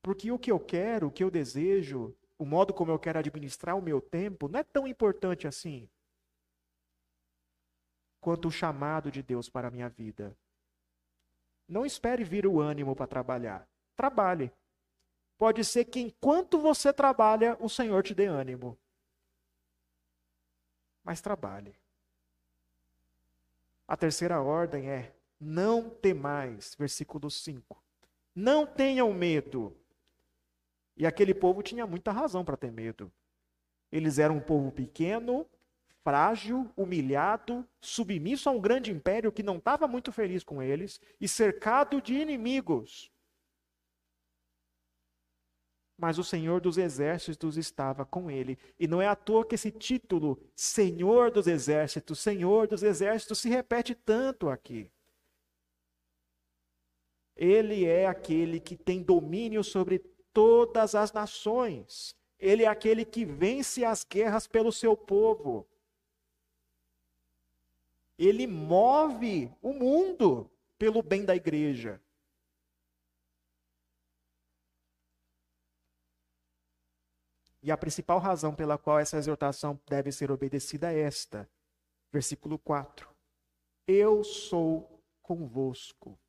[0.01, 3.77] Porque o que eu quero, o que eu desejo, o modo como eu quero administrar
[3.77, 5.89] o meu tempo, não é tão importante assim
[8.25, 10.35] quanto o chamado de Deus para a minha vida.
[11.67, 13.69] Não espere vir o ânimo para trabalhar.
[13.95, 14.51] Trabalhe.
[15.37, 18.75] Pode ser que enquanto você trabalha, o Senhor te dê ânimo.
[21.03, 21.75] Mas trabalhe.
[23.87, 27.83] A terceira ordem é: não temais, versículo 5.
[28.33, 29.77] Não tenham medo.
[30.97, 33.12] E aquele povo tinha muita razão para ter medo.
[33.91, 35.47] Eles eram um povo pequeno,
[36.03, 41.27] frágil, humilhado, submisso a um grande império que não estava muito feliz com eles e
[41.27, 43.12] cercado de inimigos.
[45.97, 48.58] Mas o Senhor dos Exércitos estava com ele.
[48.77, 53.49] E não é à toa que esse título, Senhor dos Exércitos, Senhor dos Exércitos, se
[53.49, 54.91] repete tanto aqui.
[57.36, 59.99] Ele é aquele que tem domínio sobre
[60.35, 62.13] todas as nações.
[62.37, 65.65] Ele é aquele que vence as guerras pelo seu povo.
[68.19, 72.01] Ele move o mundo pelo bem da igreja.
[77.63, 81.49] E a principal razão pela qual essa exortação deve ser obedecida é esta.
[82.11, 83.09] Versículo 4.
[83.87, 86.19] Eu sou convosco.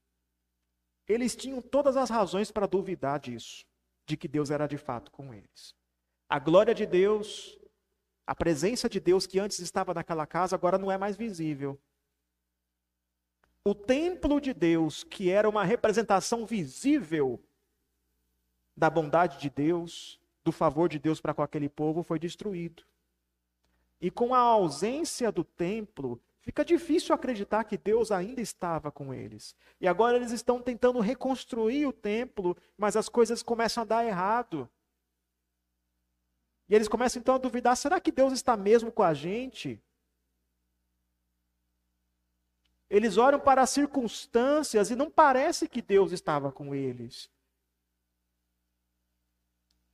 [1.08, 3.66] Eles tinham todas as razões para duvidar disso,
[4.06, 5.74] de que Deus era de fato com eles.
[6.28, 7.58] A glória de Deus
[8.26, 11.78] a presença de Deus que antes estava naquela casa agora não é mais visível.
[13.64, 17.40] O templo de Deus, que era uma representação visível
[18.76, 22.84] da bondade de Deus, do favor de Deus para com aquele povo, foi destruído.
[24.00, 29.52] E com a ausência do templo, fica difícil acreditar que Deus ainda estava com eles.
[29.80, 34.70] E agora eles estão tentando reconstruir o templo, mas as coisas começam a dar errado.
[36.68, 39.82] E eles começam então a duvidar: será que Deus está mesmo com a gente?
[42.88, 47.28] Eles olham para as circunstâncias e não parece que Deus estava com eles.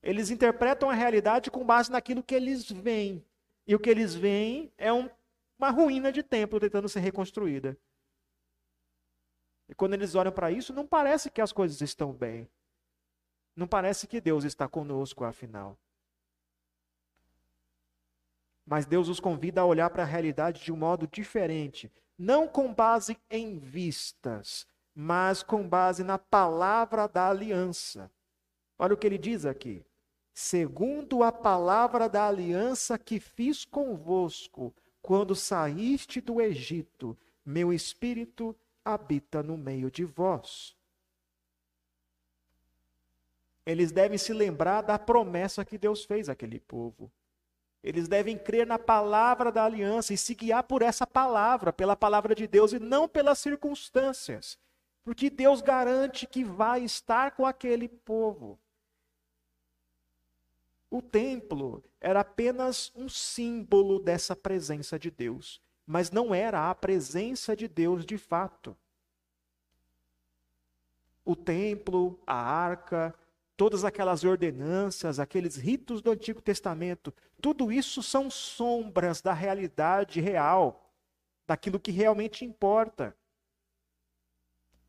[0.03, 3.25] Eles interpretam a realidade com base naquilo que eles veem.
[3.67, 5.09] E o que eles veem é um,
[5.63, 7.79] uma ruína de templo tentando ser reconstruída.
[9.69, 12.51] E quando eles olham para isso, não parece que as coisas estão bem.
[13.55, 15.79] Não parece que Deus está conosco, afinal.
[18.67, 22.75] Mas Deus os convida a olhar para a realidade de um modo diferente, não com
[22.75, 28.11] base em vistas, mas com base na palavra da aliança.
[28.79, 29.85] Olha o que ele diz aqui.
[30.35, 39.43] Segundo a palavra da aliança que fiz convosco, quando saíste do Egito, meu espírito habita
[39.43, 40.77] no meio de vós.
[43.67, 47.11] Eles devem se lembrar da promessa que Deus fez àquele povo.
[47.83, 52.33] Eles devem crer na palavra da aliança e se guiar por essa palavra, pela palavra
[52.35, 54.57] de Deus e não pelas circunstâncias.
[55.03, 58.59] Porque Deus garante que vai estar com aquele povo.
[60.89, 67.55] O templo era apenas um símbolo dessa presença de Deus, mas não era a presença
[67.55, 68.77] de Deus de fato.
[71.25, 73.15] O templo, a arca,
[73.57, 80.93] todas aquelas ordenanças, aqueles ritos do Antigo Testamento, tudo isso são sombras da realidade real,
[81.47, 83.17] daquilo que realmente importa.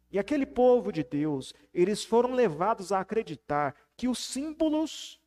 [0.09, 5.21] E aquele povo de Deus, eles foram levados a acreditar que os símbolos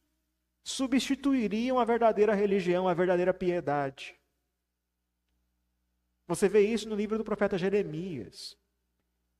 [0.66, 4.18] substituiriam a verdadeira religião, a verdadeira piedade.
[6.26, 8.58] Você vê isso no livro do profeta Jeremias.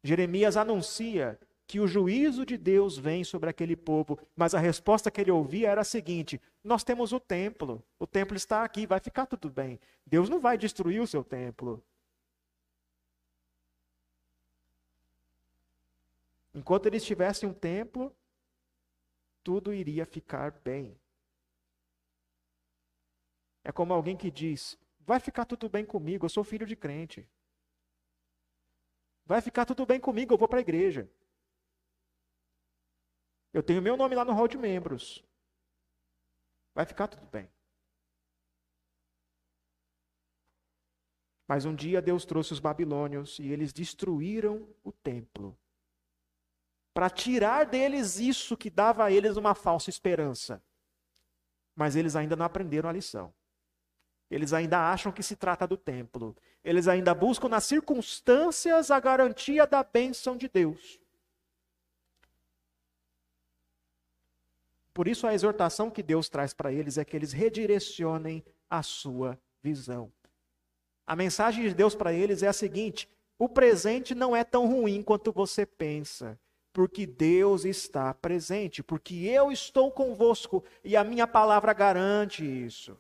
[0.05, 5.20] Jeremias anuncia que o juízo de Deus vem sobre aquele povo, mas a resposta que
[5.20, 9.27] ele ouvia era a seguinte: Nós temos o templo, o templo está aqui, vai ficar
[9.27, 9.81] tudo bem.
[10.07, 11.85] Deus não vai destruir o seu templo.
[16.55, 18.14] Enquanto eles tivessem um templo,
[19.43, 20.97] tudo iria ficar bem.
[23.66, 27.28] É como alguém que diz: Vai ficar tudo bem comigo, eu sou filho de crente.
[29.24, 31.10] Vai ficar tudo bem comigo, eu vou para a igreja.
[33.52, 35.24] Eu tenho meu nome lá no hall de membros.
[36.76, 37.50] Vai ficar tudo bem.
[41.48, 45.58] Mas um dia Deus trouxe os babilônios e eles destruíram o templo.
[46.94, 50.62] Para tirar deles isso que dava a eles uma falsa esperança.
[51.74, 53.34] Mas eles ainda não aprenderam a lição.
[54.31, 56.37] Eles ainda acham que se trata do templo.
[56.64, 61.01] Eles ainda buscam nas circunstâncias a garantia da bênção de Deus.
[64.93, 69.39] Por isso, a exortação que Deus traz para eles é que eles redirecionem a sua
[69.62, 70.11] visão.
[71.07, 73.09] A mensagem de Deus para eles é a seguinte:
[73.39, 76.41] o presente não é tão ruim quanto você pensa,
[76.72, 82.99] porque Deus está presente, porque eu estou convosco e a minha palavra garante isso.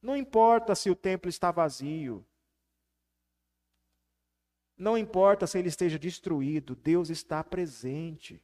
[0.00, 2.24] Não importa se o templo está vazio,
[4.78, 8.40] não importa se ele esteja destruído, Deus está presente.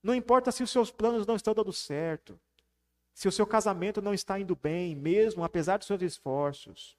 [0.00, 2.40] Não importa se os seus planos não estão dando certo,
[3.12, 6.96] se o seu casamento não está indo bem, mesmo apesar dos seus esforços.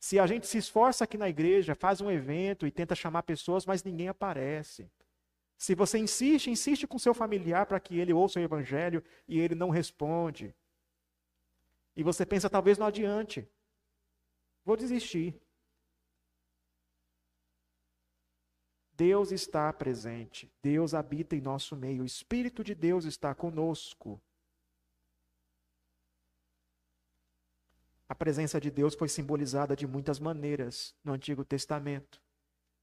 [0.00, 3.64] Se a gente se esforça aqui na igreja, faz um evento e tenta chamar pessoas,
[3.64, 4.90] mas ninguém aparece.
[5.56, 9.54] Se você insiste, insiste com seu familiar para que ele ouça o evangelho e ele
[9.54, 10.54] não responde.
[11.96, 13.48] E você pensa, talvez não adiante.
[14.64, 15.40] Vou desistir.
[18.96, 20.52] Deus está presente.
[20.62, 22.02] Deus habita em nosso meio.
[22.02, 24.20] O Espírito de Deus está conosco.
[28.08, 32.22] A presença de Deus foi simbolizada de muitas maneiras no Antigo Testamento.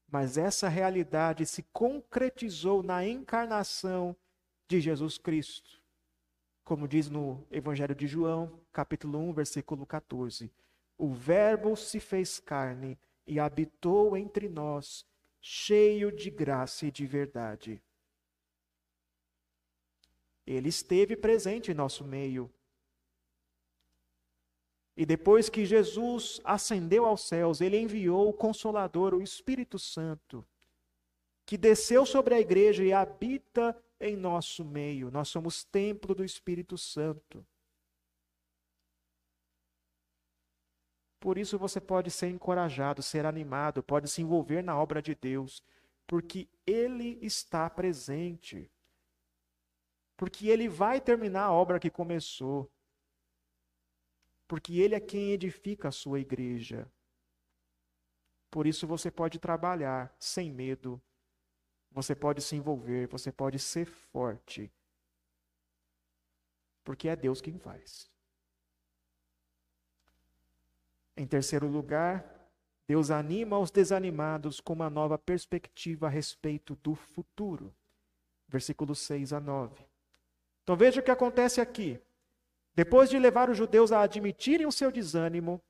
[0.06, 4.14] Mas essa realidade se concretizou na encarnação
[4.68, 5.81] de Jesus Cristo.
[6.64, 10.52] Como diz no Evangelho de João, capítulo 1, versículo 14:
[10.96, 15.04] O Verbo se fez carne e habitou entre nós,
[15.40, 17.82] cheio de graça e de verdade.
[20.46, 22.50] Ele esteve presente em nosso meio
[24.96, 30.46] e depois que Jesus ascendeu aos céus, ele enviou o Consolador, o Espírito Santo,
[31.46, 35.10] que desceu sobre a igreja e habita em nosso meio.
[35.10, 37.46] Nós somos templo do Espírito Santo.
[41.20, 45.62] Por isso você pode ser encorajado, ser animado, pode se envolver na obra de Deus,
[46.06, 48.70] porque Ele está presente.
[50.16, 52.70] Porque Ele vai terminar a obra que começou
[54.52, 56.86] porque Ele é quem edifica a sua igreja.
[58.50, 61.00] Por isso você pode trabalhar sem medo,
[61.92, 64.72] você pode se envolver, você pode ser forte,
[66.82, 68.10] porque é Deus quem faz.
[71.16, 72.24] Em terceiro lugar,
[72.86, 77.74] Deus anima os desanimados com uma nova perspectiva a respeito do futuro.
[78.48, 79.86] Versículos 6 a 9.
[80.62, 82.00] Então veja o que acontece aqui.
[82.74, 85.62] Depois de levar os judeus a admitirem o seu desânimo,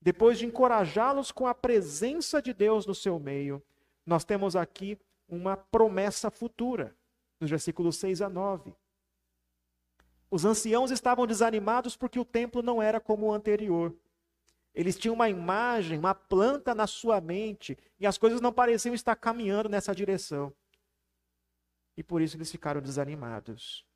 [0.00, 3.62] depois de encorajá-los com a presença de Deus no seu meio,
[4.04, 4.98] nós temos aqui
[5.28, 6.96] uma promessa futura,
[7.40, 8.74] nos versículos 6 a 9.
[10.30, 13.94] Os anciãos estavam desanimados porque o templo não era como o anterior.
[14.74, 19.14] Eles tinham uma imagem, uma planta na sua mente, e as coisas não pareciam estar
[19.14, 20.52] caminhando nessa direção.
[21.96, 23.86] E por isso eles ficaram desanimados.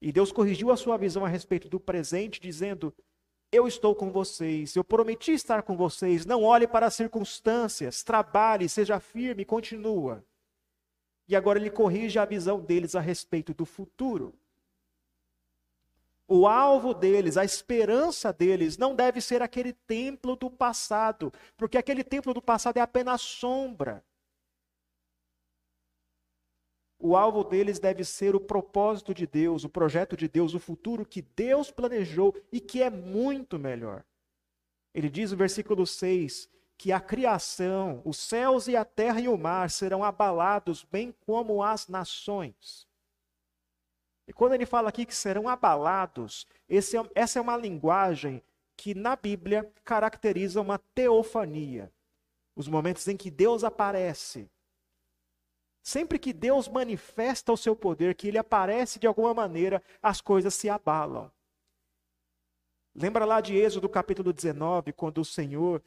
[0.00, 2.94] E Deus corrigiu a sua visão a respeito do presente, dizendo:
[3.52, 6.24] Eu estou com vocês, eu prometi estar com vocês.
[6.24, 10.24] Não olhe para as circunstâncias, trabalhe, seja firme, continua.
[11.26, 14.34] E agora ele corrige a visão deles a respeito do futuro.
[16.28, 22.04] O alvo deles, a esperança deles, não deve ser aquele templo do passado, porque aquele
[22.04, 24.04] templo do passado é apenas sombra.
[27.02, 31.06] O alvo deles deve ser o propósito de Deus, o projeto de Deus, o futuro
[31.06, 34.04] que Deus planejou e que é muito melhor.
[34.94, 36.46] Ele diz no versículo 6
[36.76, 41.62] que a criação, os céus e a terra e o mar serão abalados, bem como
[41.62, 42.86] as nações.
[44.28, 46.76] E quando ele fala aqui que serão abalados, é,
[47.14, 48.42] essa é uma linguagem
[48.76, 51.90] que na Bíblia caracteriza uma teofania.
[52.54, 54.50] Os momentos em que Deus aparece
[55.82, 60.54] Sempre que Deus manifesta o seu poder, que ele aparece de alguma maneira, as coisas
[60.54, 61.30] se abalam.
[62.94, 65.82] Lembra lá de Êxodo capítulo 19, quando o Senhor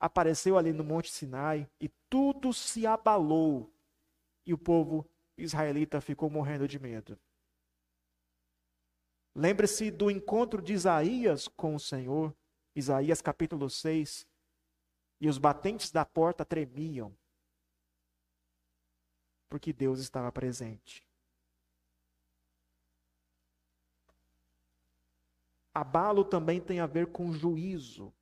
[0.00, 3.72] apareceu ali no Monte Sinai e tudo se abalou
[4.44, 7.18] e o povo israelita ficou morrendo de medo.
[9.34, 12.34] Lembre-se do encontro de Isaías com o Senhor,
[12.74, 14.26] Isaías capítulo 6,
[15.20, 17.14] e os batentes da porta tremiam
[19.48, 21.06] porque Deus estava presente.
[25.74, 28.12] Abalo também tem a ver com juízo.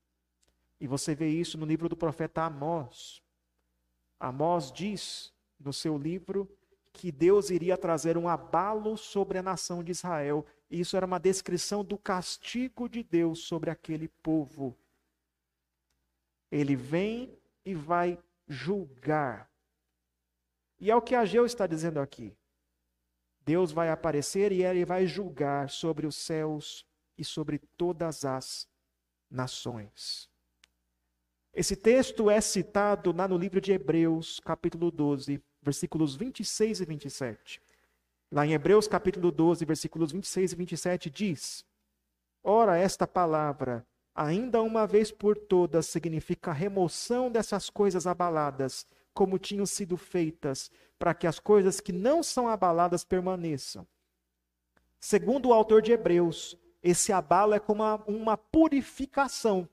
[0.80, 3.22] E você vê isso no livro do profeta Amós.
[4.18, 6.50] Amós diz no seu livro
[6.92, 10.44] que Deus iria trazer um abalo sobre a nação de Israel.
[10.70, 14.76] E isso era uma descrição do castigo de Deus sobre aquele povo.
[16.50, 18.18] Ele vem e vai
[18.48, 19.50] julgar.
[20.78, 22.36] E é o que Ageu está dizendo aqui.
[23.44, 28.66] Deus vai aparecer e ele vai julgar sobre os céus e sobre todas as
[29.30, 30.28] nações.
[31.52, 37.62] Esse texto é citado lá no livro de Hebreus, capítulo 12, versículos 26 e 27.
[38.32, 41.64] Lá em Hebreus, capítulo 12, versículos 26 e 27, diz:
[42.42, 49.64] Ora, esta palavra, ainda uma vez por todas, significa remoção dessas coisas abaladas, como tinham
[49.64, 53.86] sido feitas, para que as coisas que não são abaladas permaneçam.
[55.00, 59.68] Segundo o autor de Hebreus, esse abalo é como uma, uma purificação.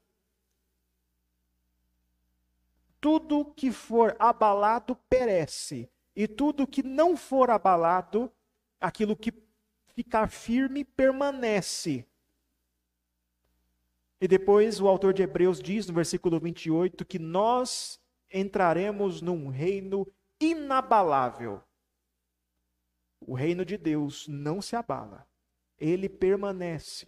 [2.99, 8.31] Tudo que for abalado perece, e tudo que não for abalado,
[8.79, 9.33] aquilo que
[9.95, 12.05] ficar firme permanece.
[14.19, 18.00] E depois o autor de Hebreus diz no versículo 28 que nós
[18.31, 20.07] entraremos num reino
[20.39, 21.61] inabalável.
[23.19, 25.27] O reino de Deus não se abala,
[25.77, 27.07] ele permanece.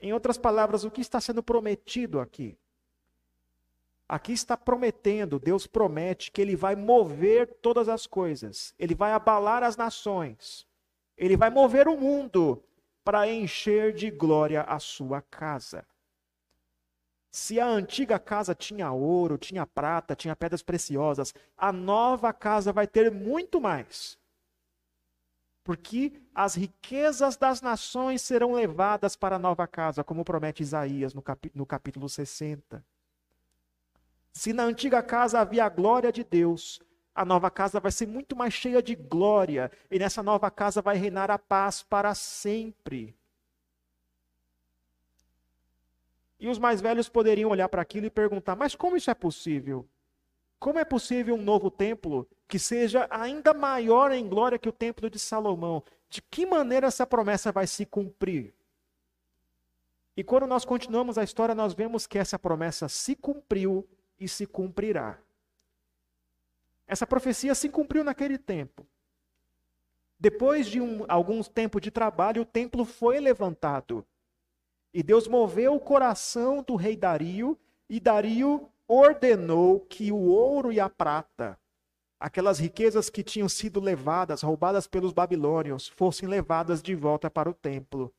[0.00, 2.58] Em outras palavras, o que está sendo prometido aqui?
[4.06, 9.62] Aqui está prometendo, Deus promete que ele vai mover todas as coisas, ele vai abalar
[9.62, 10.66] as nações,
[11.16, 12.62] ele vai mover o mundo
[13.02, 15.86] para encher de glória a sua casa.
[17.34, 22.86] Se a antiga casa tinha ouro, tinha prata, tinha pedras preciosas, a nova casa vai
[22.86, 24.16] ter muito mais.
[25.64, 31.24] Porque as riquezas das nações serão levadas para a nova casa, como promete Isaías no,
[31.52, 32.86] no capítulo 60.
[34.32, 36.80] Se na antiga casa havia a glória de Deus,
[37.12, 40.96] a nova casa vai ser muito mais cheia de glória, e nessa nova casa vai
[40.96, 43.12] reinar a paz para sempre.
[46.44, 49.88] E os mais velhos poderiam olhar para aquilo e perguntar: mas como isso é possível?
[50.58, 55.08] Como é possível um novo templo que seja ainda maior em glória que o templo
[55.08, 55.82] de Salomão?
[56.06, 58.52] De que maneira essa promessa vai se cumprir?
[60.14, 63.88] E quando nós continuamos a história, nós vemos que essa promessa se cumpriu
[64.20, 65.16] e se cumprirá.
[66.86, 68.86] Essa profecia se cumpriu naquele tempo.
[70.20, 74.06] Depois de um, algum tempo de trabalho, o templo foi levantado.
[74.94, 77.58] E Deus moveu o coração do rei Dario,
[77.90, 81.58] e Dario ordenou que o ouro e a prata,
[82.20, 87.54] aquelas riquezas que tinham sido levadas, roubadas pelos babilônios, fossem levadas de volta para o
[87.54, 88.14] templo.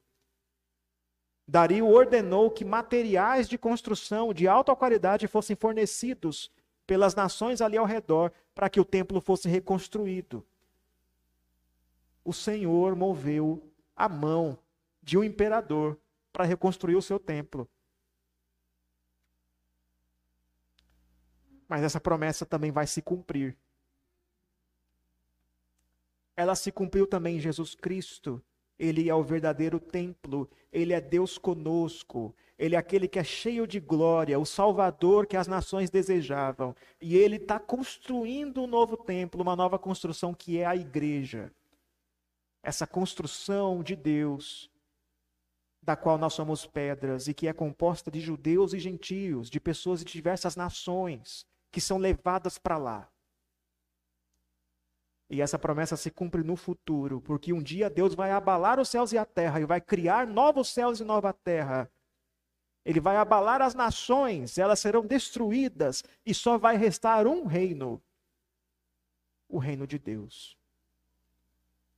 [1.47, 6.51] Dario ordenou que materiais de construção de alta qualidade fossem fornecidos
[6.85, 10.45] pelas nações ali ao redor para que o templo fosse reconstruído.
[12.23, 13.63] O Senhor moveu
[13.95, 14.57] a mão
[15.01, 15.97] de um imperador
[16.35, 17.65] para reconstruir o seu templo.
[21.65, 23.57] Mas essa promessa também vai se cumprir.
[26.35, 28.43] Ela se cumpriu também em Jesus Cristo.
[28.77, 33.65] Ele é o verdadeiro templo, ele é Deus conosco, ele é aquele que é cheio
[33.65, 36.75] de glória, o Salvador que as nações desejavam.
[36.99, 41.49] E ele está construindo um novo templo, uma nova construção que é a igreja.
[42.61, 44.69] Essa construção de Deus
[45.85, 49.99] da qual nós somos pedras e que é composta de judeus e gentios, de pessoas
[49.99, 53.09] de diversas nações que são levadas para lá.
[55.29, 59.11] E essa promessa se cumpre no futuro, porque um dia Deus vai abalar os céus
[59.11, 61.91] e a terra e vai criar novos céus e nova terra.
[62.83, 68.01] Ele vai abalar as nações, elas serão destruídas e só vai restar um reino:
[69.47, 70.57] o reino de Deus.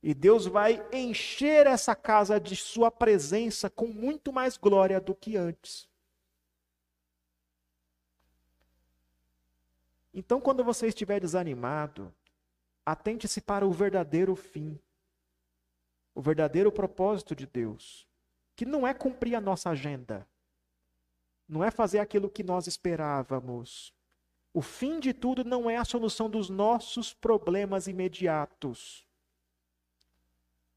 [0.02, 5.36] E Deus vai encher essa casa de sua presença com muito mais glória do que
[5.36, 5.88] antes.
[10.14, 12.14] Então, quando você estiver desanimado,
[12.84, 14.78] atente-se para o verdadeiro fim,
[16.14, 18.06] o verdadeiro propósito de Deus,
[18.56, 20.26] que não é cumprir a nossa agenda,
[21.48, 23.92] não é fazer aquilo que nós esperávamos.
[24.52, 29.07] O fim de tudo não é a solução dos nossos problemas imediatos.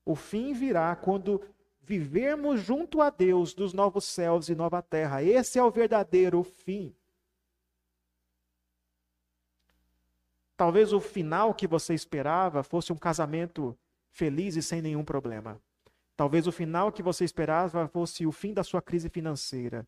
[0.06, 1.42] O fim virá quando
[1.82, 5.24] vivermos junto a Deus dos novos céus e nova terra.
[5.24, 6.96] Esse é o verdadeiro fim.
[10.56, 13.78] Talvez o final que você esperava fosse um casamento
[14.12, 15.60] feliz e sem nenhum problema.
[16.16, 19.88] Talvez o final que você esperava fosse o fim da sua crise financeira,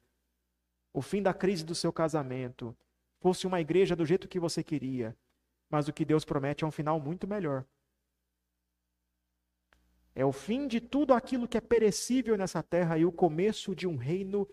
[0.92, 2.76] o fim da crise do seu casamento,
[3.20, 5.16] fosse uma igreja do jeito que você queria.
[5.70, 7.66] Mas o que Deus promete é um final muito melhor.
[10.16, 13.88] É o fim de tudo aquilo que é perecível nessa terra e o começo de
[13.88, 14.48] um reino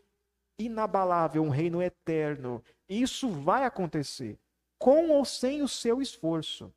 [0.58, 2.62] inabalável, um reino eterno.
[2.88, 4.38] Isso vai acontecer,
[4.78, 6.72] com ou sem o seu esforço.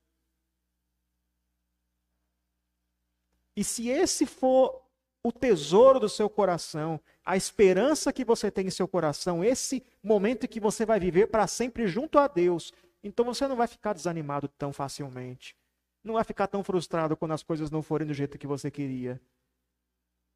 [3.56, 4.84] E se esse for
[5.24, 10.48] o tesouro do seu coração, a esperança que você tem em seu coração, esse momento
[10.48, 14.50] que você vai viver para sempre junto a Deus, então você não vai ficar desanimado
[14.50, 15.56] tão facilmente.
[16.04, 19.22] Não vai ficar tão frustrado quando as coisas não forem do jeito que você queria.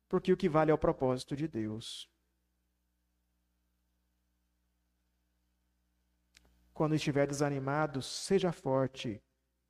[0.07, 2.09] Porque o que vale é o propósito de Deus.
[6.73, 9.21] Quando estiver desanimado, seja forte,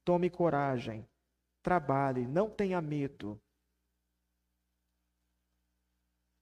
[0.03, 1.07] tome coragem,
[1.63, 3.41] trabalhe, não tenha medo.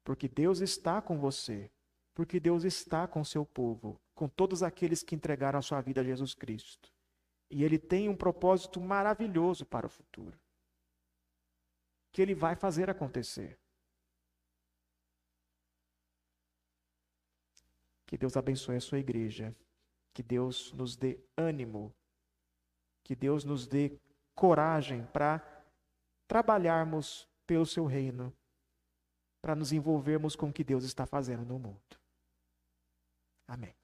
[0.03, 1.71] Porque Deus está com você,
[2.13, 6.03] porque Deus está com seu povo, com todos aqueles que entregaram a sua vida a
[6.03, 6.94] Jesus Cristo.
[7.49, 10.37] E Ele tem um propósito maravilhoso para o futuro,
[12.11, 13.57] que Ele vai fazer acontecer.
[18.05, 19.55] Que Deus abençoe a sua igreja,
[20.13, 21.93] que Deus nos dê ânimo,
[23.03, 23.99] que Deus nos dê
[24.33, 25.39] coragem para
[26.27, 28.33] trabalharmos pelo seu reino,
[29.41, 31.99] para nos envolvermos com o que Deus está fazendo no mundo.
[33.47, 33.75] Amém.